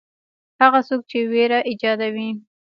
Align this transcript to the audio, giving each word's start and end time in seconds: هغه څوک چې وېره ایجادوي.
هغه 0.61 0.79
څوک 0.87 1.01
چې 1.09 1.19
وېره 1.31 1.59
ایجادوي. 1.69 2.29